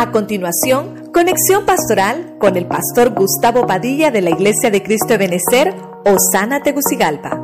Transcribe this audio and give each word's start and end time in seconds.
A 0.00 0.12
continuación, 0.12 1.12
conexión 1.12 1.66
pastoral 1.66 2.38
con 2.40 2.56
el 2.56 2.66
pastor 2.66 3.12
Gustavo 3.12 3.66
Padilla 3.66 4.10
de 4.10 4.22
la 4.22 4.30
Iglesia 4.30 4.70
de 4.70 4.82
Cristo 4.82 5.08
de 5.08 5.18
Benecer, 5.18 5.74
Osana 6.06 6.62
Tegucigalpa. 6.62 7.38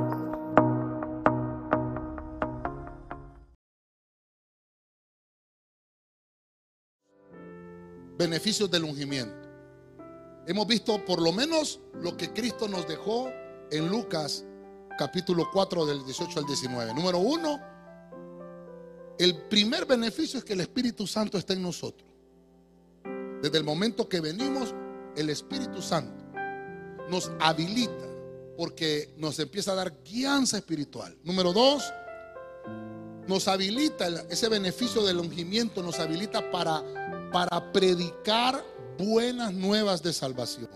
Beneficios 8.16 8.70
del 8.70 8.84
ungimiento. 8.84 9.36
Hemos 10.46 10.66
visto 10.66 11.04
por 11.04 11.20
lo 11.20 11.32
menos 11.32 11.78
lo 12.00 12.16
que 12.16 12.32
Cristo 12.32 12.68
nos 12.68 12.88
dejó 12.88 13.28
en 13.70 13.86
Lucas 13.90 14.46
capítulo 14.96 15.50
4 15.52 15.84
del 15.84 16.06
18 16.06 16.40
al 16.40 16.46
19. 16.46 16.94
Número 16.94 17.18
uno, 17.18 17.60
el 19.18 19.42
primer 19.50 19.84
beneficio 19.84 20.38
es 20.38 20.44
que 20.46 20.54
el 20.54 20.60
Espíritu 20.62 21.06
Santo 21.06 21.36
está 21.36 21.52
en 21.52 21.60
nosotros. 21.60 22.05
Desde 23.46 23.58
el 23.58 23.64
momento 23.64 24.08
que 24.08 24.20
venimos, 24.20 24.74
el 25.16 25.30
Espíritu 25.30 25.80
Santo 25.80 26.24
nos 27.08 27.30
habilita 27.38 28.04
porque 28.56 29.14
nos 29.18 29.38
empieza 29.38 29.70
a 29.70 29.76
dar 29.76 30.02
guianza 30.02 30.56
espiritual. 30.56 31.16
Número 31.22 31.52
dos, 31.52 31.84
nos 33.28 33.46
habilita 33.46 34.08
ese 34.28 34.48
beneficio 34.48 35.04
del 35.04 35.20
ungimiento, 35.20 35.80
nos 35.80 36.00
habilita 36.00 36.50
para, 36.50 36.82
para 37.30 37.70
predicar 37.70 38.64
buenas 38.98 39.54
nuevas 39.54 40.02
de 40.02 40.12
salvación. 40.12 40.68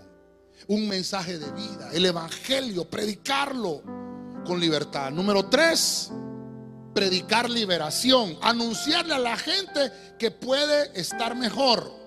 Un 0.69 0.87
mensaje 0.87 1.41
de 1.41 1.51
vida, 1.51 1.91
el 1.93 2.07
Evangelio, 2.07 2.89
predicarlo 2.89 3.83
con 4.47 4.61
libertad. 4.61 5.11
Número 5.11 5.45
tres, 5.47 6.13
predicar 6.95 7.51
liberación, 7.51 8.39
anunciarle 8.41 9.15
a 9.15 9.19
la 9.19 9.37
gente 9.37 9.91
que 10.21 10.31
puede 10.31 10.93
estar 10.95 11.35
mejor. 11.35 11.99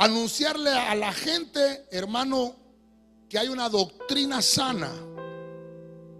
Anunciarle 0.00 0.70
a 0.70 0.94
la 0.94 1.12
gente, 1.12 1.84
hermano, 1.90 2.56
que 3.28 3.38
hay 3.38 3.48
una 3.48 3.68
doctrina 3.68 4.40
sana 4.40 4.90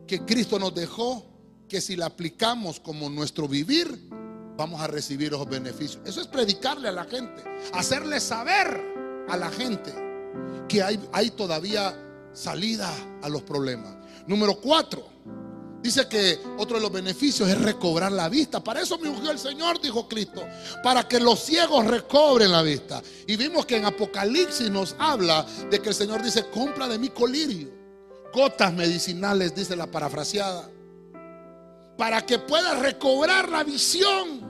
que 0.07 0.23
Cristo 0.27 0.59
nos 0.59 0.75
dejó, 0.75 1.25
que 1.67 1.81
si 1.81 1.97
la 1.97 2.05
aplicamos 2.05 2.79
como 2.79 3.09
nuestro 3.09 3.49
vivir, 3.49 4.11
vamos 4.55 4.83
a 4.83 4.87
recibir 4.87 5.33
los 5.33 5.49
beneficios. 5.49 6.03
Eso 6.05 6.21
es 6.21 6.27
predicarle 6.27 6.89
a 6.89 6.93
la 6.93 7.05
gente, 7.05 7.43
hacerle 7.73 8.21
saber 8.21 9.25
a 9.31 9.37
la 9.39 9.49
gente 9.49 9.95
que 10.69 10.83
hay, 10.83 11.01
hay 11.13 11.31
todavía 11.31 11.97
salida 12.35 12.93
a 13.23 13.31
los 13.31 13.43
problemas. 13.45 13.97
Número 14.27 14.61
cuatro, 14.61 15.09
Dice 15.83 16.07
que 16.09 16.39
otro 16.59 16.77
de 16.77 16.83
los 16.83 16.93
beneficios 16.93 17.49
es 17.49 17.59
recobrar 17.59 18.13
la 18.13 18.29
vista. 18.29 18.63
Para 18.63 18.83
eso 18.83 18.99
me 18.99 19.09
ungió 19.09 19.31
el 19.31 19.39
Señor, 19.39 19.81
dijo 19.81 20.07
Cristo. 20.07 20.47
Para 20.83 21.09
que 21.09 21.19
los 21.19 21.41
ciegos 21.41 21.87
recobren 21.87 22.53
la 22.53 22.63
vista. 22.63 23.03
Y 23.27 23.37
vimos 23.37 23.65
que 23.65 23.77
en 23.77 23.87
Apocalipsis 23.87 24.69
nos 24.71 24.95
habla 24.99 25.47
de 25.71 25.81
que 25.81 25.89
el 25.89 25.95
Señor 25.95 26.23
dice, 26.23 26.51
compra 26.51 26.87
de 26.87 26.99
mi 26.99 27.09
colirio. 27.09 27.71
Gotas 28.33 28.75
medicinales, 28.75 29.55
dice 29.55 29.75
la 29.75 29.91
parafraseada. 29.91 30.71
Para 31.97 32.27
que 32.27 32.39
puedas 32.39 32.79
recobrar 32.79 33.49
la 33.49 33.65
visión. 33.65 34.43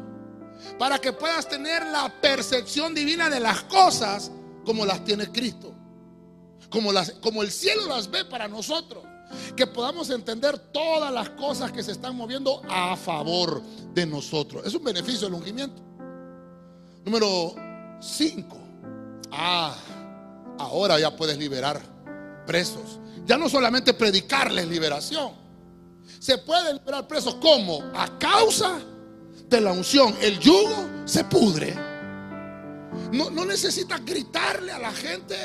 Para 0.81 0.99
que 0.99 1.13
puedas 1.13 1.49
tener 1.49 1.87
la 1.87 2.13
percepción 2.21 2.93
divina 2.93 3.31
de 3.31 3.39
las 3.39 3.63
cosas 3.65 4.33
como 4.65 4.85
las 4.85 5.05
tiene 5.05 5.31
Cristo. 5.31 5.73
Como, 6.71 6.93
las, 6.93 7.13
como 7.13 7.43
el 7.43 7.53
cielo 7.53 7.87
las 7.87 8.11
ve 8.11 8.25
para 8.25 8.49
nosotros 8.49 9.10
que 9.57 9.67
podamos 9.67 10.11
entender 10.11 10.59
todas 10.59 11.13
las 11.13 11.31
cosas 11.31 11.73
que 11.73 11.83
se 11.83 11.93
están 11.93 12.17
moviendo 12.17 12.63
a 12.69 12.97
favor 12.97 13.63
de 13.93 14.07
nosotros. 14.07 14.67
Es 14.67 14.75
un 14.75 14.85
beneficio 14.85 15.29
del 15.29 15.35
ungimiento. 15.35 15.83
Número 17.05 17.55
5. 18.01 18.59
Ah, 19.31 19.75
ahora 20.59 20.99
ya 20.99 21.15
puedes 21.17 21.39
liberar 21.39 21.81
presos. 22.47 22.99
Ya 23.27 23.37
no 23.37 23.49
solamente 23.49 23.95
predicarles 23.95 24.67
liberación. 24.67 25.33
Se 26.19 26.39
puede 26.39 26.75
liberar 26.75 27.07
presos 27.07 27.37
como 27.37 27.83
a 27.95 28.19
causa 28.19 28.81
de 29.49 29.61
la 29.61 29.73
unción. 29.73 30.15
El 30.21 30.39
yugo 30.39 30.89
se 31.05 31.25
pudre. 31.25 31.75
No, 33.13 33.31
no 33.31 33.45
necesitas 33.45 34.05
gritarle 34.05 34.73
a 34.73 34.79
la 34.79 34.93
gente. 34.93 35.37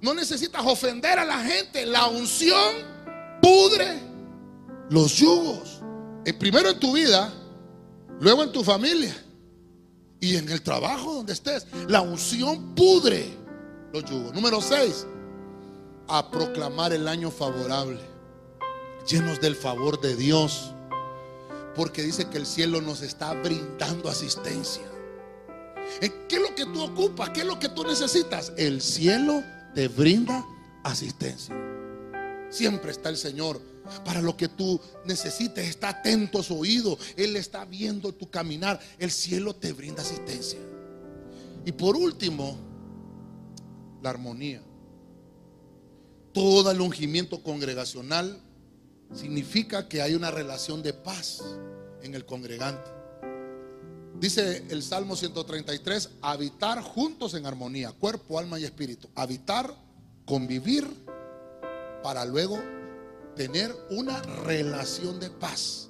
No 0.00 0.14
necesitas 0.14 0.64
ofender 0.64 1.18
a 1.18 1.24
la 1.24 1.38
gente. 1.40 1.86
La 1.86 2.06
unción 2.08 2.93
pudre 3.54 4.00
los 4.90 5.14
yugos. 5.16 5.80
Eh, 6.24 6.32
primero 6.32 6.70
en 6.70 6.80
tu 6.80 6.92
vida, 6.92 7.32
luego 8.20 8.42
en 8.42 8.50
tu 8.50 8.64
familia 8.64 9.14
y 10.20 10.36
en 10.36 10.48
el 10.48 10.62
trabajo 10.62 11.14
donde 11.14 11.32
estés. 11.32 11.66
La 11.88 12.00
unción 12.00 12.74
pudre 12.74 13.28
los 13.92 14.04
yugos. 14.04 14.34
Número 14.34 14.60
6, 14.60 15.06
a 16.08 16.30
proclamar 16.30 16.92
el 16.92 17.06
año 17.06 17.30
favorable, 17.30 18.00
llenos 19.08 19.40
del 19.40 19.54
favor 19.54 20.00
de 20.00 20.16
Dios, 20.16 20.72
porque 21.76 22.02
dice 22.02 22.28
que 22.28 22.38
el 22.38 22.46
cielo 22.46 22.80
nos 22.80 23.02
está 23.02 23.34
brindando 23.34 24.08
asistencia. 24.08 24.82
Eh, 26.00 26.10
¿Qué 26.28 26.36
es 26.36 26.42
lo 26.42 26.54
que 26.56 26.64
tú 26.64 26.82
ocupas? 26.82 27.30
¿Qué 27.30 27.42
es 27.42 27.46
lo 27.46 27.58
que 27.58 27.68
tú 27.68 27.84
necesitas? 27.84 28.52
El 28.56 28.80
cielo 28.80 29.44
te 29.74 29.86
brinda 29.86 30.44
asistencia. 30.82 31.54
Siempre 32.50 32.92
está 32.92 33.08
el 33.08 33.16
Señor 33.16 33.60
para 34.04 34.22
lo 34.22 34.36
que 34.36 34.48
tú 34.48 34.80
necesites. 35.04 35.68
Está 35.68 35.90
atento 35.90 36.40
a 36.40 36.42
su 36.42 36.58
oído. 36.58 36.98
Él 37.16 37.36
está 37.36 37.64
viendo 37.64 38.12
tu 38.12 38.30
caminar. 38.30 38.80
El 38.98 39.10
cielo 39.10 39.54
te 39.54 39.72
brinda 39.72 40.02
asistencia. 40.02 40.58
Y 41.64 41.72
por 41.72 41.96
último, 41.96 42.56
la 44.02 44.10
armonía. 44.10 44.62
Todo 46.32 46.70
el 46.70 46.80
ungimiento 46.80 47.42
congregacional 47.42 48.40
significa 49.14 49.88
que 49.88 50.02
hay 50.02 50.14
una 50.14 50.30
relación 50.30 50.82
de 50.82 50.92
paz 50.92 51.42
en 52.02 52.14
el 52.14 52.26
congregante. 52.26 52.90
Dice 54.18 54.64
el 54.68 54.82
Salmo 54.82 55.16
133, 55.16 56.10
habitar 56.22 56.80
juntos 56.82 57.34
en 57.34 57.46
armonía, 57.46 57.92
cuerpo, 57.92 58.38
alma 58.38 58.58
y 58.58 58.64
espíritu. 58.64 59.08
Habitar, 59.14 59.74
convivir 60.24 60.86
para 62.04 62.26
luego 62.26 62.62
tener 63.34 63.74
una 63.88 64.20
relación 64.44 65.18
de 65.18 65.30
paz 65.30 65.88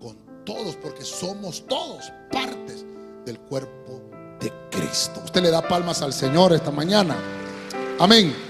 con 0.00 0.16
todos, 0.44 0.76
porque 0.76 1.04
somos 1.04 1.66
todos 1.66 2.12
partes 2.30 2.86
del 3.24 3.40
cuerpo 3.40 4.00
de 4.38 4.52
Cristo. 4.70 5.20
Usted 5.24 5.42
le 5.42 5.50
da 5.50 5.66
palmas 5.66 6.02
al 6.02 6.12
Señor 6.12 6.52
esta 6.52 6.70
mañana. 6.70 7.16
Amén. 7.98 8.45